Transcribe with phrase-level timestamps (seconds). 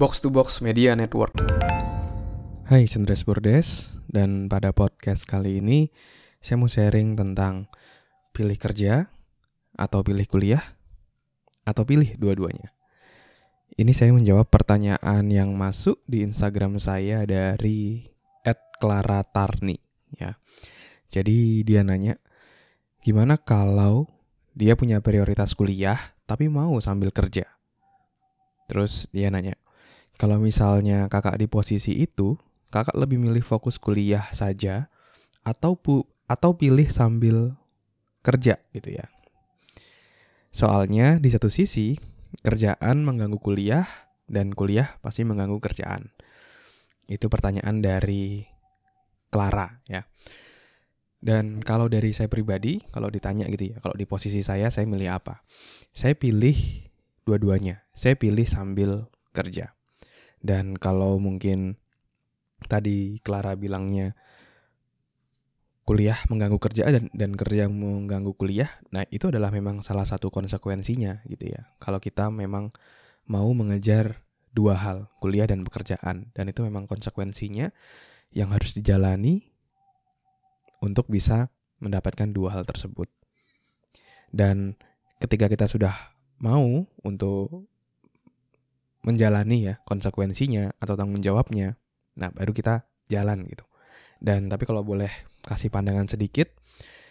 [0.00, 1.36] Box to Box Media Network.
[2.72, 5.92] Hai, Sendres Bordes dan pada podcast kali ini
[6.40, 7.68] saya mau sharing tentang
[8.32, 9.12] pilih kerja
[9.76, 10.64] atau pilih kuliah
[11.68, 12.72] atau pilih dua-duanya.
[13.76, 18.08] Ini saya menjawab pertanyaan yang masuk di Instagram saya dari
[18.80, 19.76] @clara_tarni
[20.16, 20.40] ya.
[21.12, 22.16] Jadi dia nanya,
[23.04, 24.08] gimana kalau
[24.56, 27.44] dia punya prioritas kuliah tapi mau sambil kerja?
[28.64, 29.60] Terus dia nanya,
[30.20, 32.36] kalau misalnya kakak di posisi itu,
[32.68, 34.92] kakak lebih milih fokus kuliah saja
[35.40, 37.56] atau pu atau pilih sambil
[38.20, 39.08] kerja gitu ya.
[40.52, 41.96] Soalnya di satu sisi
[42.44, 43.88] kerjaan mengganggu kuliah
[44.28, 46.12] dan kuliah pasti mengganggu kerjaan.
[47.08, 48.44] Itu pertanyaan dari
[49.32, 50.04] Clara ya.
[51.16, 55.16] Dan kalau dari saya pribadi, kalau ditanya gitu ya, kalau di posisi saya saya milih
[55.16, 55.40] apa?
[55.96, 56.56] Saya pilih
[57.24, 57.88] dua-duanya.
[57.96, 59.79] Saya pilih sambil kerja.
[60.40, 61.76] Dan kalau mungkin
[62.64, 64.16] tadi Clara bilangnya
[65.84, 71.26] kuliah mengganggu kerja dan dan kerja mengganggu kuliah, nah itu adalah memang salah satu konsekuensinya
[71.26, 71.66] gitu ya.
[71.82, 72.70] Kalau kita memang
[73.26, 77.70] mau mengejar dua hal, kuliah dan pekerjaan, dan itu memang konsekuensinya
[78.30, 79.50] yang harus dijalani
[80.82, 81.50] untuk bisa
[81.82, 83.10] mendapatkan dua hal tersebut.
[84.30, 84.78] Dan
[85.18, 87.69] ketika kita sudah mau untuk
[89.00, 91.80] menjalani ya konsekuensinya atau tanggung jawabnya,
[92.16, 93.64] nah baru kita jalan gitu.
[94.20, 95.08] Dan tapi kalau boleh
[95.40, 96.52] kasih pandangan sedikit,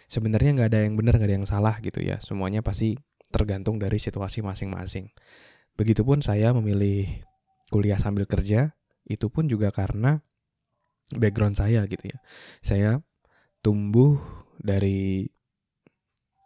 [0.06, 2.22] sebenarnya nggak ada yang benar nggak ada yang salah gitu ya.
[2.22, 2.94] Semuanya pasti
[3.30, 5.10] tergantung dari situasi masing-masing.
[5.74, 7.06] Begitupun saya memilih
[7.70, 8.74] kuliah sambil kerja,
[9.06, 10.22] itu pun juga karena
[11.14, 12.18] background saya gitu ya.
[12.62, 12.90] Saya
[13.62, 14.18] tumbuh
[14.62, 15.26] dari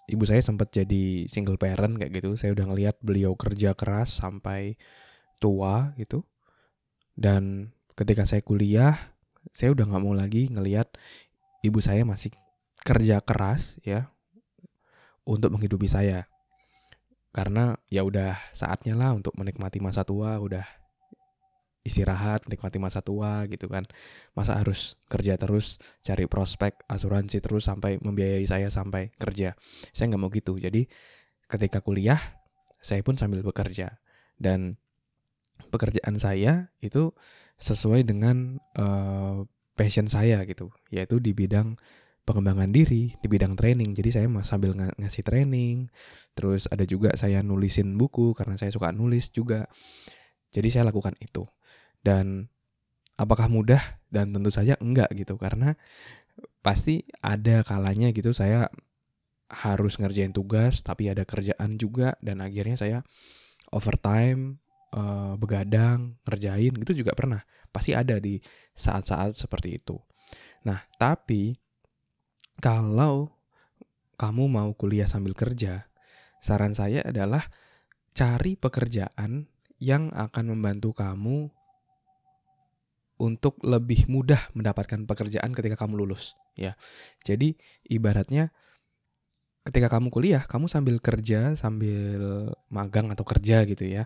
[0.08, 2.36] ibu saya sempat jadi single parent kayak gitu.
[2.36, 4.76] Saya udah ngelihat beliau kerja keras sampai
[5.38, 6.22] tua gitu.
[7.14, 9.14] Dan ketika saya kuliah,
[9.54, 10.94] saya udah nggak mau lagi ngelihat
[11.62, 12.34] ibu saya masih
[12.84, 14.12] kerja keras ya
[15.24, 16.28] untuk menghidupi saya.
[17.34, 20.62] Karena ya udah saatnya lah untuk menikmati masa tua, udah
[21.84, 23.84] istirahat, menikmati masa tua gitu kan.
[24.33, 29.58] Masa harus kerja terus, cari prospek, asuransi terus sampai membiayai saya sampai kerja.
[29.90, 30.56] Saya nggak mau gitu.
[30.56, 30.86] Jadi
[31.51, 32.18] ketika kuliah,
[32.80, 33.98] saya pun sambil bekerja.
[34.39, 34.78] Dan
[35.74, 37.11] pekerjaan saya itu
[37.58, 39.42] sesuai dengan uh,
[39.74, 41.74] passion saya gitu, yaitu di bidang
[42.23, 43.92] pengembangan diri, di bidang training.
[43.92, 45.90] Jadi saya sambil ng ngasih training,
[46.39, 49.67] terus ada juga saya nulisin buku karena saya suka nulis juga.
[50.55, 51.45] Jadi saya lakukan itu.
[52.01, 52.46] Dan
[53.18, 53.83] apakah mudah?
[54.08, 55.74] Dan tentu saja enggak gitu karena
[56.64, 58.73] pasti ada kalanya gitu saya
[59.52, 62.98] harus ngerjain tugas tapi ada kerjaan juga dan akhirnya saya
[63.70, 64.64] overtime
[64.94, 67.42] uh, begadang ngerjain gitu juga pernah
[67.74, 68.38] pasti ada di
[68.78, 69.98] saat-saat seperti itu
[70.64, 71.52] nah tapi
[72.62, 73.28] kalau
[74.14, 75.84] kamu mau kuliah sambil kerja
[76.38, 77.42] saran saya adalah
[78.14, 79.50] cari pekerjaan
[79.83, 81.50] yang akan membantu kamu
[83.18, 86.74] untuk lebih mudah mendapatkan pekerjaan ketika kamu lulus ya.
[87.22, 87.54] Jadi
[87.86, 88.50] ibaratnya
[89.64, 94.04] ketika kamu kuliah, kamu sambil kerja, sambil magang atau kerja gitu ya.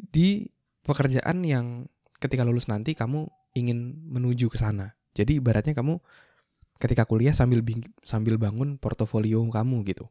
[0.00, 0.48] Di
[0.80, 1.84] pekerjaan yang
[2.16, 4.96] ketika lulus nanti kamu ingin menuju ke sana.
[5.12, 6.00] Jadi ibaratnya kamu
[6.80, 7.60] ketika kuliah sambil
[8.02, 10.08] sambil bangun portofolio kamu gitu.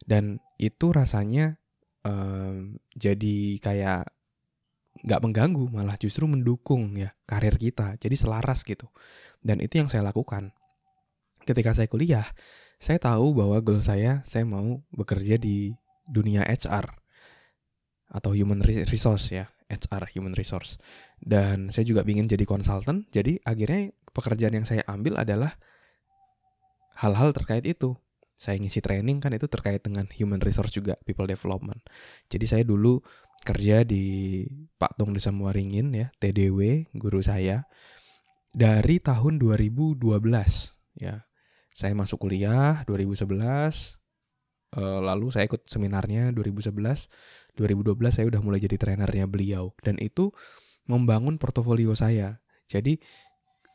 [0.00, 1.60] Dan itu rasanya
[2.06, 4.08] um, jadi kayak
[5.04, 8.88] nggak mengganggu malah justru mendukung ya karir kita jadi selaras gitu
[9.44, 10.56] dan itu yang saya lakukan
[11.44, 12.24] ketika saya kuliah
[12.80, 15.76] saya tahu bahwa goal saya saya mau bekerja di
[16.08, 16.96] dunia HR
[18.10, 20.78] atau human resource ya HR human resource.
[21.18, 25.58] Dan saya juga ingin jadi konsultan jadi akhirnya pekerjaan yang saya ambil adalah
[26.96, 27.98] hal-hal terkait itu.
[28.36, 31.80] Saya ngisi training kan itu terkait dengan human resource juga people development.
[32.28, 33.00] Jadi saya dulu
[33.42, 34.44] kerja di
[34.76, 37.64] Pak Tung Desa Muaringin ya TDW guru saya.
[38.56, 40.00] Dari tahun 2012
[40.96, 41.26] ya
[41.76, 43.36] saya masuk kuliah 2011
[44.80, 46.72] eh, lalu saya ikut seminarnya 2011
[47.56, 50.30] 2012 saya udah mulai jadi trenernya beliau dan itu
[50.86, 52.38] membangun portofolio saya
[52.68, 53.00] jadi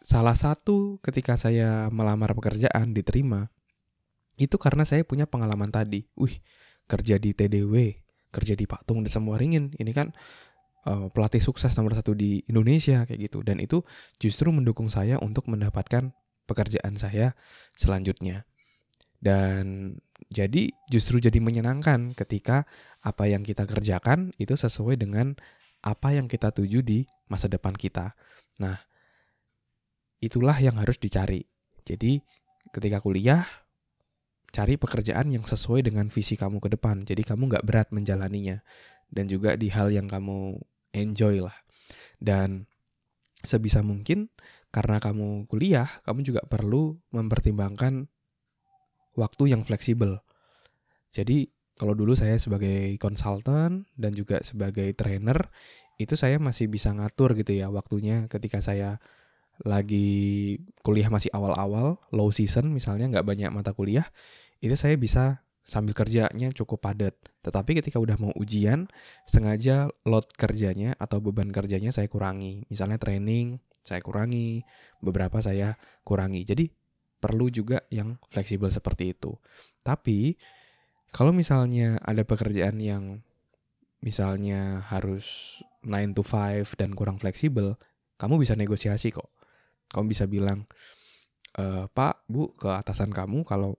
[0.02, 3.50] salah satu ketika saya melamar pekerjaan diterima
[4.42, 6.10] itu karena saya punya pengalaman tadi.
[6.18, 6.42] Wih,
[6.90, 8.02] kerja di TDW,
[8.34, 9.70] kerja di Patung dan semua ringin.
[9.78, 10.10] Ini kan
[10.90, 13.46] uh, pelatih sukses nomor satu di Indonesia kayak gitu.
[13.46, 13.86] Dan itu
[14.18, 16.10] justru mendukung saya untuk mendapatkan
[16.50, 17.38] pekerjaan saya
[17.78, 18.50] selanjutnya.
[19.22, 19.96] Dan
[20.30, 22.70] jadi justru jadi menyenangkan ketika
[23.02, 25.34] apa yang kita kerjakan itu sesuai dengan
[25.82, 28.14] apa yang kita tuju di masa depan kita.
[28.62, 28.78] Nah,
[30.22, 31.42] itulah yang harus dicari.
[31.82, 32.22] Jadi,
[32.70, 33.42] ketika kuliah,
[34.54, 37.02] cari pekerjaan yang sesuai dengan visi kamu ke depan.
[37.08, 38.62] Jadi, kamu nggak berat menjalaninya.
[39.10, 40.62] Dan juga di hal yang kamu
[40.94, 41.56] enjoy lah.
[42.22, 42.70] Dan
[43.42, 44.30] sebisa mungkin,
[44.70, 48.11] karena kamu kuliah, kamu juga perlu mempertimbangkan
[49.16, 50.20] waktu yang fleksibel.
[51.12, 55.50] Jadi, kalau dulu saya sebagai konsultan dan juga sebagai trainer,
[55.98, 59.02] itu saya masih bisa ngatur gitu ya waktunya ketika saya
[59.62, 64.06] lagi kuliah masih awal-awal, low season misalnya nggak banyak mata kuliah,
[64.62, 67.14] itu saya bisa sambil kerjanya cukup padat.
[67.46, 68.90] Tetapi ketika udah mau ujian,
[69.30, 72.66] sengaja load kerjanya atau beban kerjanya saya kurangi.
[72.70, 74.66] Misalnya training, saya kurangi,
[75.02, 76.42] beberapa saya kurangi.
[76.46, 76.66] Jadi
[77.22, 79.38] perlu juga yang fleksibel seperti itu.
[79.86, 80.36] Tapi
[81.14, 83.22] kalau misalnya ada pekerjaan yang
[84.02, 87.78] misalnya harus 9 to 5 dan kurang fleksibel,
[88.18, 89.30] kamu bisa negosiasi kok.
[89.94, 90.66] Kamu bisa bilang,
[91.54, 93.78] e, Pak, Bu, ke atasan kamu kalau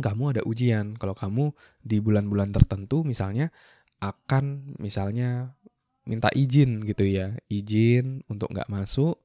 [0.00, 3.52] kamu ada ujian, kalau kamu di bulan-bulan tertentu misalnya
[4.02, 5.54] akan misalnya
[6.04, 9.22] minta izin gitu ya, izin untuk nggak masuk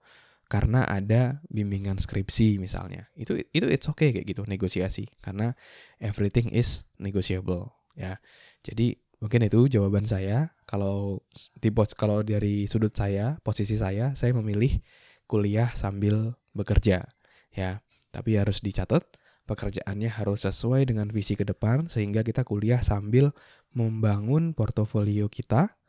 [0.48, 3.12] karena ada bimbingan skripsi misalnya.
[3.14, 5.54] Itu itu it's okay kayak gitu negosiasi karena
[6.00, 8.20] everything is negotiable ya.
[8.64, 10.56] Jadi mungkin itu jawaban saya.
[10.68, 11.24] Kalau
[11.60, 14.80] tipe kalau dari sudut saya, posisi saya, saya memilih
[15.28, 17.04] kuliah sambil bekerja
[17.52, 17.84] ya.
[18.12, 19.04] Tapi harus dicatat
[19.48, 23.32] pekerjaannya harus sesuai dengan visi ke depan sehingga kita kuliah sambil
[23.72, 25.80] membangun portofolio kita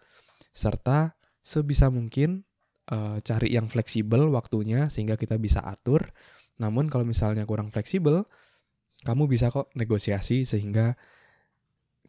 [0.55, 2.48] serta sebisa mungkin
[2.91, 6.11] uh, cari yang fleksibel waktunya sehingga kita bisa atur.
[6.59, 8.27] Namun kalau misalnya kurang fleksibel,
[9.07, 10.99] kamu bisa kok negosiasi sehingga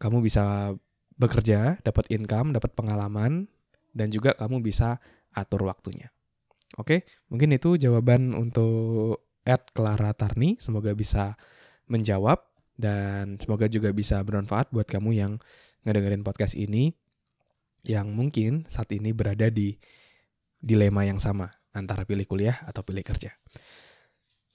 [0.01, 0.73] kamu bisa
[1.19, 3.51] bekerja, dapat income, dapat pengalaman,
[3.91, 4.97] dan juga kamu bisa
[5.35, 6.09] atur waktunya.
[6.79, 10.55] Oke, mungkin itu jawaban untuk Ed Clara Tarni.
[10.61, 11.35] Semoga bisa
[11.89, 12.39] menjawab
[12.79, 15.33] dan semoga juga bisa bermanfaat buat kamu yang
[15.83, 16.95] ngedengerin podcast ini
[17.83, 19.75] yang mungkin saat ini berada di
[20.59, 23.35] dilema yang sama antara pilih kuliah atau pilih kerja.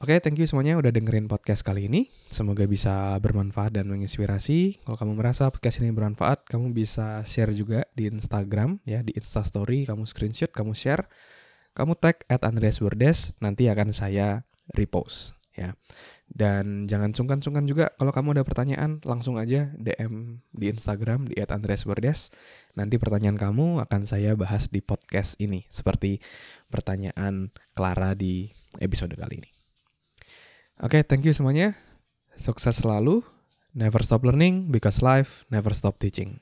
[0.03, 2.13] Oke, okay, thank you semuanya udah dengerin podcast kali ini.
[2.29, 4.85] Semoga bisa bermanfaat dan menginspirasi.
[4.85, 9.89] Kalau kamu merasa podcast ini bermanfaat, kamu bisa share juga di Instagram ya, di Instastory,
[9.89, 11.09] kamu screenshot, kamu share,
[11.73, 14.45] kamu tag at Andreas Burdes, nanti akan saya
[14.77, 15.75] repost ya.
[16.27, 22.35] Dan jangan sungkan-sungkan juga kalau kamu ada pertanyaan langsung aja DM di Instagram di @andreasbordes.
[22.75, 26.19] Nanti pertanyaan kamu akan saya bahas di podcast ini seperti
[26.67, 28.51] pertanyaan Clara di
[28.83, 29.51] episode kali ini.
[30.83, 31.79] Oke, okay, thank you semuanya.
[32.35, 33.23] Sukses selalu.
[33.75, 36.39] Never stop learning because life never stop teaching.